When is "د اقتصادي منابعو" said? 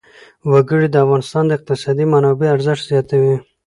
1.47-2.53